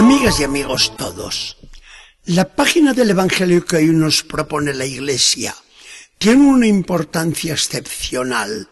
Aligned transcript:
Amigas 0.00 0.40
y 0.40 0.44
amigos 0.44 0.96
todos, 0.96 1.58
la 2.24 2.56
página 2.56 2.94
del 2.94 3.10
Evangelio 3.10 3.66
que 3.66 3.76
hoy 3.76 3.88
nos 3.88 4.22
propone 4.22 4.72
la 4.72 4.86
Iglesia 4.86 5.54
tiene 6.16 6.46
una 6.46 6.66
importancia 6.66 7.52
excepcional 7.52 8.70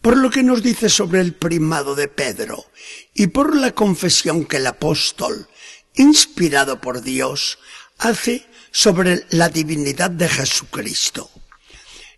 por 0.00 0.16
lo 0.16 0.30
que 0.30 0.42
nos 0.42 0.62
dice 0.62 0.88
sobre 0.88 1.20
el 1.20 1.34
primado 1.34 1.94
de 1.94 2.08
Pedro 2.08 2.64
y 3.12 3.26
por 3.26 3.54
la 3.56 3.72
confesión 3.72 4.46
que 4.46 4.56
el 4.56 4.66
apóstol, 4.66 5.50
inspirado 5.96 6.80
por 6.80 7.02
Dios, 7.02 7.58
hace 7.98 8.46
sobre 8.70 9.26
la 9.28 9.50
divinidad 9.50 10.10
de 10.10 10.30
Jesucristo. 10.30 11.30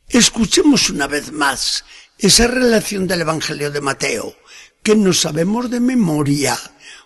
Escuchemos 0.09 0.89
una 0.89 1.09
vez 1.09 1.33
más 1.33 1.85
esa 2.17 2.47
relación 2.47 3.09
del 3.09 3.23
Evangelio 3.23 3.73
de 3.73 3.81
Mateo, 3.81 4.37
que 4.85 4.95
no 4.95 5.13
sabemos 5.13 5.69
de 5.69 5.81
memoria 5.81 6.57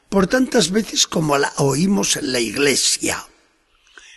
por 0.09 0.27
tantas 0.27 0.70
veces 0.70 1.06
como 1.06 1.38
la 1.38 1.52
oímos 1.56 2.16
en 2.16 2.33
la 2.33 2.41
iglesia. 2.41 3.27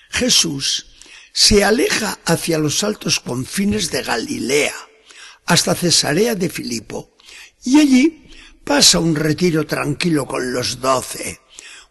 Jesús 0.10 0.88
se 1.34 1.64
aleja 1.64 2.20
hacia 2.26 2.58
los 2.58 2.84
altos 2.84 3.20
confines 3.20 3.92
de 3.92 4.04
Galilea, 4.04 4.76
hasta 5.46 5.76
Cesarea 5.76 6.36
de 6.36 6.50
Filipo, 6.50 7.16
y 7.64 7.80
allí 7.80 8.30
pasa 8.64 9.00
un 9.00 9.16
retiro 9.16 9.66
tranquilo 9.66 10.26
con 10.26 10.54
los 10.54 10.80
doce, 10.80 11.42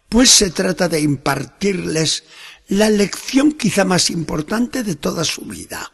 pues 0.07 0.29
se 0.29 0.49
trata 0.51 0.87
de 0.87 1.01
impartirles 1.01 2.23
la 2.67 2.89
lección 2.89 3.51
quizá 3.51 3.85
más 3.85 4.09
importante 4.09 4.83
de 4.83 4.95
toda 4.95 5.23
su 5.23 5.41
vida. 5.41 5.91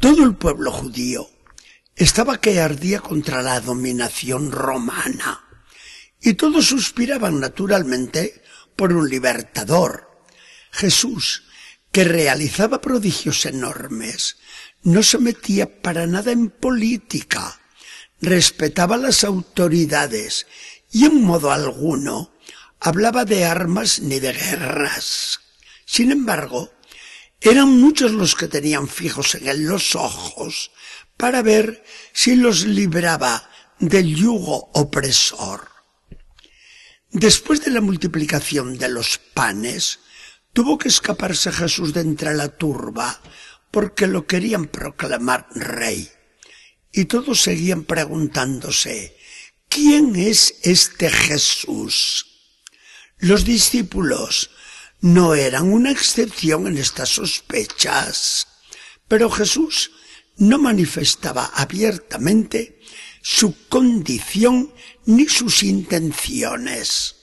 Todo 0.00 0.24
el 0.24 0.34
pueblo 0.34 0.72
judío 0.72 1.30
estaba 1.94 2.40
que 2.40 2.60
ardía 2.60 3.00
contra 3.00 3.42
la 3.42 3.60
dominación 3.60 4.50
romana, 4.50 5.44
y 6.22 6.34
todos 6.34 6.66
suspiraban 6.66 7.40
naturalmente 7.40 8.42
por 8.76 8.92
un 8.92 9.10
libertador. 9.10 10.08
Jesús, 10.70 11.44
que 11.90 12.04
realizaba 12.04 12.80
prodigios 12.80 13.44
enormes, 13.44 14.36
no 14.82 15.02
se 15.02 15.18
metía 15.18 15.82
para 15.82 16.06
nada 16.06 16.32
en 16.32 16.48
política, 16.48 17.60
respetaba 18.20 18.96
las 18.96 19.24
autoridades 19.24 20.46
y 20.90 21.04
en 21.04 21.22
modo 21.22 21.50
alguno 21.50 22.32
hablaba 22.80 23.24
de 23.24 23.44
armas 23.44 24.00
ni 24.00 24.20
de 24.20 24.32
guerras. 24.32 25.40
Sin 25.84 26.12
embargo, 26.12 26.72
eran 27.40 27.68
muchos 27.68 28.12
los 28.12 28.36
que 28.36 28.46
tenían 28.46 28.88
fijos 28.88 29.34
en 29.34 29.48
él 29.48 29.64
los 29.64 29.96
ojos 29.96 30.70
para 31.16 31.42
ver 31.42 31.84
si 32.12 32.36
los 32.36 32.64
libraba 32.64 33.50
del 33.80 34.14
yugo 34.14 34.70
opresor. 34.74 35.71
Después 37.12 37.62
de 37.62 37.70
la 37.70 37.82
multiplicación 37.82 38.78
de 38.78 38.88
los 38.88 39.18
panes, 39.18 39.98
tuvo 40.54 40.78
que 40.78 40.88
escaparse 40.88 41.52
Jesús 41.52 41.92
de 41.92 42.00
entre 42.00 42.34
la 42.34 42.48
turba 42.48 43.20
porque 43.70 44.06
lo 44.06 44.26
querían 44.26 44.66
proclamar 44.66 45.46
rey. 45.54 46.10
Y 46.90 47.04
todos 47.04 47.42
seguían 47.42 47.84
preguntándose, 47.84 49.14
¿quién 49.68 50.16
es 50.16 50.54
este 50.62 51.10
Jesús? 51.10 52.26
Los 53.18 53.44
discípulos 53.44 54.50
no 55.02 55.34
eran 55.34 55.70
una 55.70 55.90
excepción 55.90 56.66
en 56.66 56.78
estas 56.78 57.10
sospechas, 57.10 58.48
pero 59.06 59.28
Jesús 59.28 59.90
no 60.38 60.58
manifestaba 60.58 61.44
abiertamente 61.54 62.80
su 63.22 63.68
condición 63.68 64.74
ni 65.06 65.28
sus 65.28 65.62
intenciones. 65.62 67.16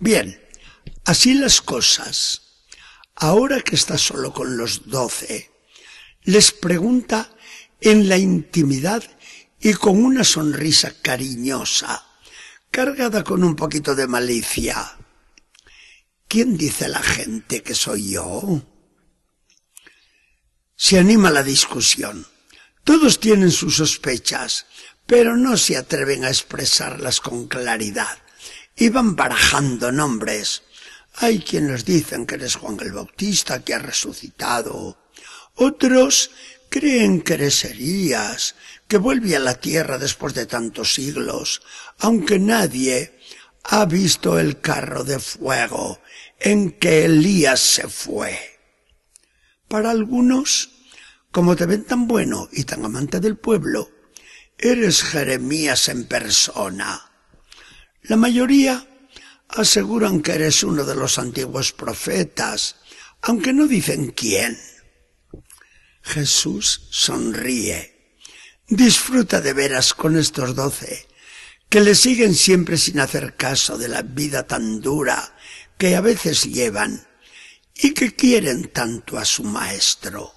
Bien, 0.00 0.42
así 1.04 1.34
las 1.34 1.60
cosas. 1.60 2.42
Ahora 3.14 3.60
que 3.60 3.76
está 3.76 3.98
solo 3.98 4.32
con 4.32 4.56
los 4.56 4.88
doce, 4.88 5.50
les 6.22 6.52
pregunta 6.52 7.30
en 7.80 8.08
la 8.08 8.16
intimidad 8.16 9.02
y 9.60 9.74
con 9.74 10.02
una 10.04 10.24
sonrisa 10.24 10.94
cariñosa, 11.02 12.06
cargada 12.70 13.24
con 13.24 13.44
un 13.44 13.56
poquito 13.56 13.94
de 13.94 14.06
malicia. 14.06 14.96
¿Quién 16.28 16.56
dice 16.56 16.88
la 16.88 17.02
gente 17.02 17.62
que 17.62 17.74
soy 17.74 18.10
yo? 18.10 18.62
Se 20.76 20.98
anima 20.98 21.30
la 21.30 21.42
discusión. 21.42 22.26
Todos 22.84 23.18
tienen 23.18 23.50
sus 23.50 23.76
sospechas, 23.76 24.66
pero 25.08 25.38
no 25.38 25.56
se 25.56 25.78
atreven 25.78 26.26
a 26.26 26.28
expresarlas 26.28 27.22
con 27.22 27.48
claridad. 27.48 28.18
Y 28.76 28.90
van 28.90 29.16
barajando 29.16 29.90
nombres. 29.90 30.64
Hay 31.14 31.38
quienes 31.40 31.86
dicen 31.86 32.26
que 32.26 32.34
eres 32.34 32.56
Juan 32.56 32.76
el 32.82 32.92
Bautista 32.92 33.64
que 33.64 33.72
ha 33.72 33.78
resucitado. 33.78 34.98
Otros 35.54 36.30
creen 36.68 37.22
que 37.22 37.34
eres 37.34 37.64
Elías, 37.64 38.54
que 38.86 38.98
vuelve 38.98 39.34
a 39.34 39.40
la 39.40 39.54
tierra 39.54 39.96
después 39.96 40.34
de 40.34 40.44
tantos 40.44 40.92
siglos, 40.92 41.62
aunque 42.00 42.38
nadie 42.38 43.18
ha 43.64 43.86
visto 43.86 44.38
el 44.38 44.60
carro 44.60 45.04
de 45.04 45.18
fuego 45.18 46.02
en 46.38 46.72
que 46.72 47.06
Elías 47.06 47.60
se 47.60 47.88
fue. 47.88 48.38
Para 49.68 49.90
algunos, 49.90 50.68
como 51.32 51.56
te 51.56 51.64
ven 51.64 51.84
tan 51.84 52.06
bueno 52.06 52.50
y 52.52 52.64
tan 52.64 52.84
amante 52.84 53.20
del 53.20 53.38
pueblo, 53.38 53.97
Eres 54.58 55.04
Jeremías 55.04 55.88
en 55.88 56.06
persona. 56.06 57.12
La 58.02 58.16
mayoría 58.16 58.88
aseguran 59.48 60.20
que 60.20 60.32
eres 60.32 60.64
uno 60.64 60.84
de 60.84 60.96
los 60.96 61.20
antiguos 61.20 61.72
profetas, 61.72 62.74
aunque 63.22 63.52
no 63.52 63.68
dicen 63.68 64.10
quién. 64.10 64.58
Jesús 66.02 66.88
sonríe. 66.90 68.16
Disfruta 68.66 69.40
de 69.40 69.52
veras 69.52 69.94
con 69.94 70.18
estos 70.18 70.56
doce, 70.56 71.06
que 71.68 71.80
le 71.80 71.94
siguen 71.94 72.34
siempre 72.34 72.78
sin 72.78 72.98
hacer 72.98 73.36
caso 73.36 73.78
de 73.78 73.86
la 73.86 74.02
vida 74.02 74.48
tan 74.48 74.80
dura 74.80 75.36
que 75.78 75.94
a 75.94 76.00
veces 76.00 76.42
llevan 76.42 77.06
y 77.76 77.94
que 77.94 78.12
quieren 78.12 78.72
tanto 78.72 79.18
a 79.18 79.24
su 79.24 79.44
maestro. 79.44 80.34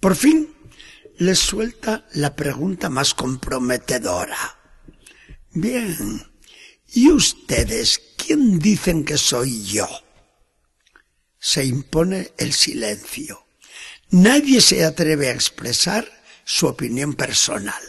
Por 0.00 0.16
fin 0.16 0.55
les 1.18 1.38
suelta 1.38 2.06
la 2.12 2.34
pregunta 2.36 2.90
más 2.90 3.14
comprometedora. 3.14 4.58
Bien, 5.52 5.96
¿y 6.92 7.10
ustedes 7.10 8.00
quién 8.16 8.58
dicen 8.58 9.04
que 9.04 9.16
soy 9.16 9.64
yo? 9.64 9.88
Se 11.38 11.64
impone 11.64 12.32
el 12.36 12.52
silencio. 12.52 13.46
Nadie 14.10 14.60
se 14.60 14.84
atreve 14.84 15.28
a 15.28 15.32
expresar 15.32 16.06
su 16.44 16.66
opinión 16.66 17.14
personal. 17.14 17.82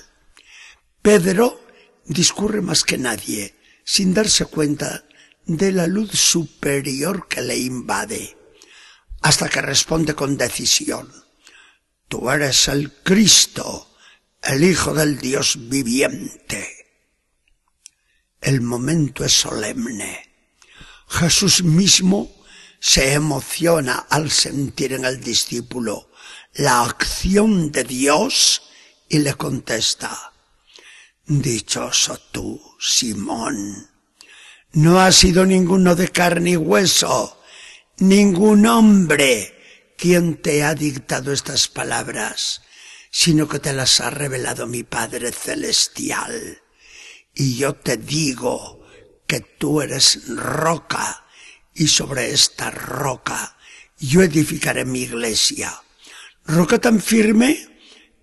Pedro 1.01 1.61
discurre 2.05 2.61
más 2.61 2.83
que 2.83 2.97
nadie, 2.97 3.55
sin 3.83 4.13
darse 4.13 4.45
cuenta 4.45 5.05
de 5.45 5.71
la 5.71 5.87
luz 5.87 6.11
superior 6.11 7.27
que 7.27 7.41
le 7.41 7.57
invade, 7.57 8.37
hasta 9.21 9.49
que 9.49 9.61
responde 9.61 10.15
con 10.15 10.37
decisión. 10.37 11.26
Tú 12.07 12.29
eres 12.29 12.67
el 12.69 12.91
Cristo, 13.03 13.95
el 14.41 14.63
Hijo 14.63 14.93
del 14.93 15.19
Dios 15.19 15.57
viviente. 15.67 16.87
El 18.39 18.61
momento 18.61 19.25
es 19.25 19.33
solemne. 19.33 20.23
Jesús 21.09 21.63
mismo 21.63 22.33
se 22.79 23.13
emociona 23.13 24.05
al 24.09 24.31
sentir 24.31 24.93
en 24.93 25.05
el 25.05 25.19
discípulo 25.19 26.11
la 26.53 26.83
acción 26.83 27.71
de 27.71 27.83
Dios 27.83 28.61
y 29.09 29.19
le 29.19 29.33
contesta, 29.33 30.33
Dichoso 31.25 32.17
tú, 32.31 32.61
Simón, 32.79 33.89
no 34.71 35.01
ha 35.01 35.11
sido 35.11 35.45
ninguno 35.45 35.95
de 35.95 36.07
carne 36.07 36.51
y 36.51 36.57
hueso, 36.57 37.41
ningún 37.97 38.65
hombre 38.65 39.56
quien 39.97 40.37
te 40.37 40.63
ha 40.63 40.75
dictado 40.75 41.33
estas 41.33 41.67
palabras, 41.67 42.61
sino 43.09 43.49
que 43.49 43.59
te 43.59 43.73
las 43.73 43.99
ha 43.99 44.11
revelado 44.11 44.67
mi 44.67 44.83
Padre 44.83 45.31
Celestial. 45.31 46.61
Y 47.33 47.57
yo 47.57 47.73
te 47.75 47.97
digo 47.97 48.85
que 49.25 49.41
tú 49.41 49.81
eres 49.81 50.27
roca, 50.27 51.25
y 51.73 51.87
sobre 51.87 52.31
esta 52.31 52.71
roca 52.71 53.57
yo 53.99 54.21
edificaré 54.21 54.85
mi 54.85 55.01
iglesia. 55.01 55.81
Roca 56.45 56.79
tan 56.79 57.01
firme 57.01 57.67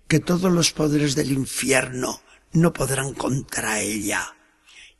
que 0.07 0.19
todos 0.19 0.51
los 0.51 0.71
poderes 0.71 1.15
del 1.15 1.31
infierno 1.31 2.21
no 2.53 2.71
podrán 2.71 3.13
contra 3.13 3.81
ella. 3.81 4.35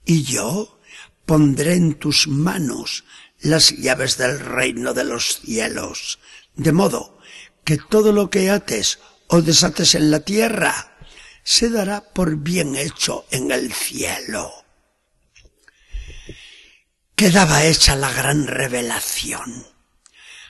Y 0.06 0.24
yo 0.24 0.80
pondré 1.26 1.76
en 1.76 1.96
tus 1.96 2.28
manos 2.28 3.06
las 3.40 3.78
llaves 3.78 4.18
del 4.18 4.40
reino 4.40 4.94
de 4.94 5.06
los 5.06 5.40
cielos 5.42 6.20
de 6.56 6.72
modo 6.72 7.20
que 7.64 7.78
todo 7.78 8.12
lo 8.12 8.30
que 8.30 8.50
ates 8.50 9.00
o 9.28 9.42
desates 9.42 9.96
en 9.96 10.12
la 10.12 10.22
tierra 10.22 10.98
se 11.44 11.70
dará 11.70 12.02
por 12.14 12.38
bien 12.38 12.76
hecho 12.76 13.26
en 13.32 13.52
el 13.52 13.74
cielo. 13.74 14.52
quedaba 17.16 17.64
hecha 17.64 17.96
la 17.96 18.12
gran 18.12 18.46
revelación. 18.46 19.66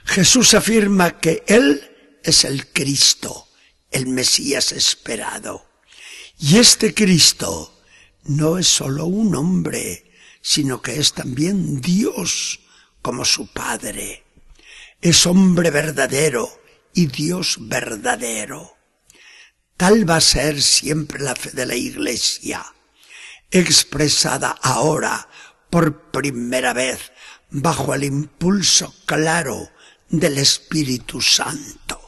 Jesús 0.04 0.56
afirma 0.56 1.20
que 1.20 1.44
Él 1.48 2.20
es 2.24 2.44
el 2.44 2.72
Cristo, 2.72 3.48
el 3.92 4.08
Mesías 4.08 4.72
esperado. 4.72 5.66
Y 6.40 6.58
este 6.58 6.94
Cristo 6.94 7.82
no 8.24 8.58
es 8.58 8.68
solo 8.68 9.06
un 9.06 9.36
hombre, 9.36 10.12
sino 10.42 10.82
que 10.82 11.00
es 11.00 11.14
también 11.14 11.82
Dios 11.82 12.60
como 13.02 13.26
su 13.26 13.52
Padre. 13.52 14.25
Es 15.06 15.28
hombre 15.28 15.70
verdadero 15.70 16.50
y 16.92 17.06
Dios 17.06 17.58
verdadero. 17.60 18.76
Tal 19.78 20.10
va 20.10 20.16
a 20.16 20.20
ser 20.20 20.60
siempre 20.64 21.20
la 21.20 21.36
fe 21.36 21.52
de 21.52 21.68
la 21.68 21.76
Iglesia, 21.76 22.66
expresada 23.52 24.50
ahora 24.64 25.30
por 25.70 26.10
primera 26.10 26.74
vez 26.74 27.12
bajo 27.52 27.94
el 27.94 28.04
impulso 28.04 28.96
claro 29.06 29.70
del 30.10 30.40
Espíritu 30.40 31.22
Santo. 31.22 32.02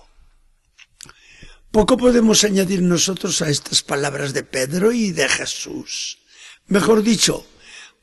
Poco 1.69 1.97
podemos 1.97 2.43
añadir 2.45 2.81
nosotros 2.81 3.43
a 3.43 3.49
estas 3.51 3.83
palabras 3.83 4.33
de 4.33 4.41
Pedro 4.41 4.91
y 4.91 5.11
de 5.11 5.29
Jesús. 5.29 6.17
Mejor 6.65 7.03
dicho, 7.03 7.45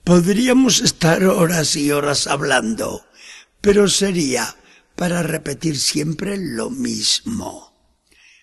podríamos 0.05 0.83
estar 0.83 1.25
horas 1.25 1.75
y 1.75 1.91
horas 1.91 2.29
hablando, 2.29 3.05
pero 3.61 3.89
sería 3.89 4.55
para 4.97 5.23
repetir 5.23 5.79
siempre 5.79 6.37
lo 6.37 6.71
mismo. 6.71 7.75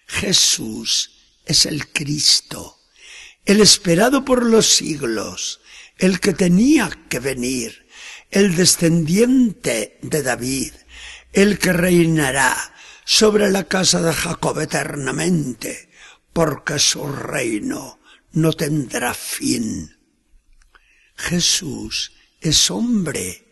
Jesús 0.07 1.39
es 1.45 1.65
el 1.65 1.92
Cristo, 1.92 2.80
el 3.45 3.62
esperado 3.62 4.25
por 4.25 4.45
los 4.45 4.68
siglos, 4.68 5.62
el 5.98 6.19
que 6.19 6.33
tenía 6.33 6.89
que 7.09 7.19
venir, 7.19 7.88
el 8.30 8.56
descendiente 8.56 10.00
de 10.01 10.24
David, 10.24 10.74
el 11.33 11.59
que 11.59 11.74
reinará 11.74 12.56
sobre 13.06 13.50
la 13.51 13.65
casa 13.65 14.01
de 14.01 14.13
Jacob 14.13 14.59
eternamente, 14.59 15.89
porque 16.33 16.80
su 16.80 17.06
reino 17.07 18.00
no 18.31 18.54
tendrá 18.54 19.13
fin. 19.13 19.97
Jesús 21.15 22.13
es 22.39 22.71
hombre, 22.71 23.50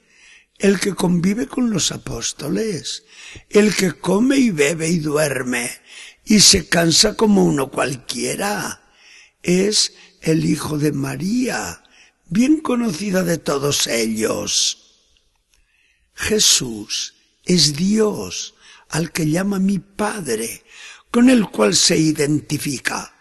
el 0.60 0.80
que 0.80 0.94
convive 0.94 1.48
con 1.48 1.72
los 1.72 1.92
apóstoles, 1.92 3.06
el 3.50 3.74
que 3.76 3.94
come 3.94 4.38
y 4.38 4.52
bebe 4.52 4.90
y 4.90 5.00
duerme 5.00 5.72
y 6.26 6.42
se 6.42 6.68
cansa 6.68 7.16
como 7.16 7.44
uno 7.44 7.72
cualquiera. 7.72 8.82
Es 9.42 9.94
el 10.22 10.46
Hijo 10.46 10.78
de 10.78 10.92
María, 10.92 11.84
bien 12.28 12.60
conocida 12.60 13.24
de 13.24 13.38
todos 13.38 13.88
ellos. 13.88 15.08
Jesús 16.14 17.16
es 17.46 17.76
Dios 17.76 18.56
al 18.90 19.12
que 19.12 19.30
llama 19.30 19.60
mi 19.60 19.80
Padre, 19.80 20.64
con 21.10 21.30
el 21.30 21.50
cual 21.50 21.76
se 21.76 21.98
identifica 21.98 23.16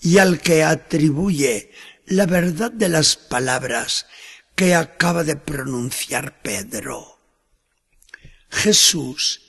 y 0.00 0.18
al 0.18 0.40
que 0.40 0.62
atribuye 0.62 1.72
la 2.06 2.26
verdad 2.26 2.70
de 2.70 2.88
las 2.88 3.16
palabras 3.16 4.06
que 4.54 4.74
acaba 4.74 5.24
de 5.24 5.36
pronunciar 5.36 6.40
Pedro. 6.42 7.18
Jesús 8.50 9.42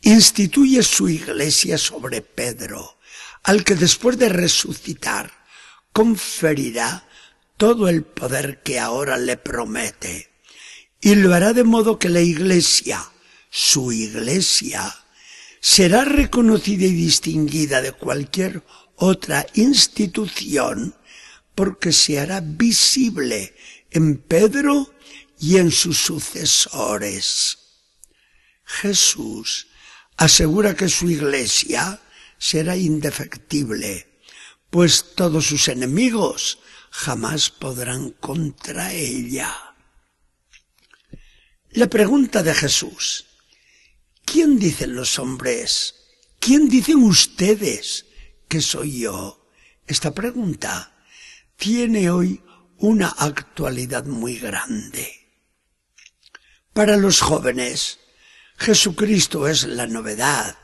instituye 0.00 0.82
su 0.82 1.08
iglesia 1.08 1.78
sobre 1.78 2.22
Pedro, 2.22 2.98
al 3.44 3.64
que 3.64 3.74
después 3.74 4.18
de 4.18 4.28
resucitar 4.28 5.32
conferirá 5.92 7.08
todo 7.56 7.88
el 7.88 8.02
poder 8.02 8.62
que 8.62 8.78
ahora 8.78 9.16
le 9.16 9.36
promete, 9.36 10.30
y 11.00 11.14
lo 11.14 11.34
hará 11.34 11.52
de 11.52 11.64
modo 11.64 11.98
que 11.98 12.08
la 12.08 12.20
iglesia, 12.20 13.04
su 13.50 13.92
iglesia, 13.92 14.94
será 15.60 16.04
reconocida 16.04 16.84
y 16.84 16.92
distinguida 16.92 17.82
de 17.82 17.92
cualquier 17.92 18.64
otra 18.96 19.46
institución 19.54 20.94
porque 21.54 21.92
se 21.92 22.20
hará 22.20 22.40
visible 22.40 23.54
en 23.90 24.18
Pedro 24.18 24.92
y 25.38 25.56
en 25.56 25.70
sus 25.70 25.98
sucesores. 25.98 27.58
Jesús 28.64 29.68
asegura 30.16 30.74
que 30.74 30.88
su 30.88 31.10
iglesia 31.10 32.00
será 32.38 32.76
indefectible, 32.76 34.20
pues 34.70 35.14
todos 35.14 35.46
sus 35.46 35.68
enemigos 35.68 36.58
jamás 36.90 37.50
podrán 37.50 38.10
contra 38.10 38.92
ella. 38.92 39.74
La 41.70 41.88
pregunta 41.88 42.42
de 42.42 42.54
Jesús, 42.54 43.28
¿Quién 44.30 44.58
dicen 44.58 44.94
los 44.94 45.18
hombres? 45.18 45.94
¿Quién 46.38 46.68
dicen 46.68 46.98
ustedes 46.98 48.04
que 48.46 48.60
soy 48.60 49.00
yo? 49.00 49.48
Esta 49.86 50.12
pregunta 50.12 51.02
tiene 51.56 52.10
hoy 52.10 52.42
una 52.78 53.08
actualidad 53.08 54.04
muy 54.04 54.38
grande. 54.38 55.12
Para 56.72 56.96
los 56.96 57.20
jóvenes, 57.20 57.98
Jesucristo 58.56 59.48
es 59.48 59.64
la 59.64 59.86
novedad, 59.86 60.56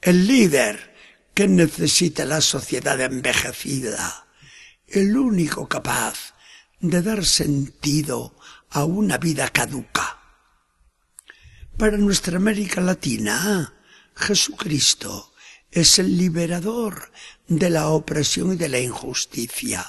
el 0.00 0.26
líder 0.26 0.94
que 1.34 1.48
necesita 1.48 2.24
la 2.24 2.40
sociedad 2.40 3.00
envejecida, 3.00 4.26
el 4.86 5.16
único 5.16 5.68
capaz 5.68 6.34
de 6.80 7.02
dar 7.02 7.24
sentido 7.24 8.36
a 8.70 8.84
una 8.84 9.18
vida 9.18 9.48
caduca 9.50 10.18
para 11.78 11.96
nuestra 11.96 12.38
América 12.38 12.80
Latina, 12.80 13.72
Jesucristo 14.16 15.32
es 15.70 16.00
el 16.00 16.18
liberador 16.18 17.12
de 17.46 17.70
la 17.70 17.90
opresión 17.90 18.54
y 18.54 18.56
de 18.56 18.68
la 18.68 18.80
injusticia. 18.80 19.86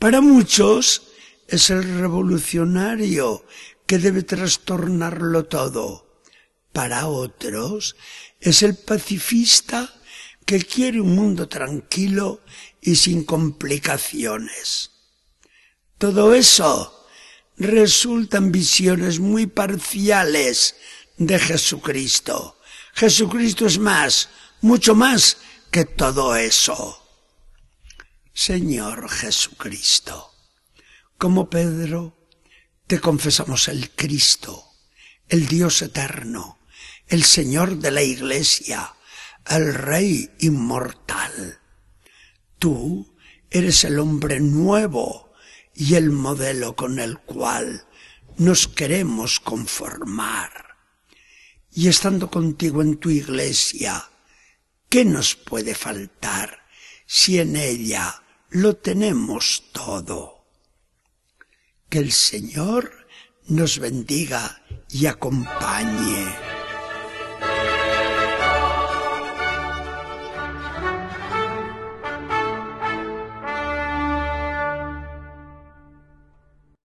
Para 0.00 0.22
muchos 0.22 1.02
es 1.46 1.68
el 1.68 1.82
revolucionario 2.00 3.44
que 3.86 3.98
debe 3.98 4.22
trastornarlo 4.22 5.44
todo. 5.44 6.24
Para 6.72 7.06
otros 7.06 7.96
es 8.40 8.62
el 8.62 8.76
pacifista 8.76 9.92
que 10.46 10.58
quiere 10.62 11.02
un 11.02 11.14
mundo 11.14 11.50
tranquilo 11.50 12.40
y 12.80 12.96
sin 12.96 13.24
complicaciones. 13.24 14.90
Todo 15.98 16.32
eso 16.32 17.06
resultan 17.58 18.52
visiones 18.52 19.20
muy 19.20 19.48
parciales 19.48 20.76
de 21.18 21.38
Jesucristo. 21.38 22.58
Jesucristo 22.94 23.66
es 23.66 23.78
más, 23.78 24.30
mucho 24.62 24.94
más 24.94 25.36
que 25.70 25.84
todo 25.84 26.34
eso. 26.36 27.00
Señor 28.32 29.08
Jesucristo, 29.08 30.32
como 31.18 31.50
Pedro, 31.50 32.28
te 32.86 33.00
confesamos 33.00 33.68
el 33.68 33.90
Cristo, 33.90 34.64
el 35.28 35.46
Dios 35.46 35.82
eterno, 35.82 36.58
el 37.06 37.24
Señor 37.24 37.76
de 37.76 37.90
la 37.90 38.02
Iglesia, 38.02 38.94
el 39.46 39.74
Rey 39.74 40.30
inmortal. 40.40 41.60
Tú 42.58 43.16
eres 43.50 43.84
el 43.84 43.98
hombre 43.98 44.40
nuevo, 44.40 45.30
y 45.80 45.94
el 45.94 46.10
modelo 46.10 46.76
con 46.76 46.98
el 46.98 47.18
cual 47.18 47.86
nos 48.36 48.68
queremos 48.68 49.40
conformar. 49.40 50.76
Y 51.72 51.88
estando 51.88 52.30
contigo 52.30 52.82
en 52.82 52.98
tu 52.98 53.08
iglesia, 53.08 54.10
¿qué 54.90 55.06
nos 55.06 55.36
puede 55.36 55.74
faltar 55.74 56.59
si 57.12 57.40
en 57.40 57.56
ella 57.56 58.22
lo 58.50 58.76
tenemos 58.76 59.64
todo? 59.72 60.44
Que 61.88 61.98
el 61.98 62.12
Señor 62.12 63.08
nos 63.48 63.80
bendiga 63.80 64.62
y 64.88 65.06
acompañe. 65.06 66.49